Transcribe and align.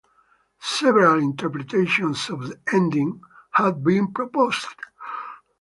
Several 0.63 1.19
interpretations 1.19 2.27
of 2.31 2.47
the 2.49 2.57
ending 2.73 3.21
have 3.51 3.83
been 3.83 4.11
proposed. 4.11 4.65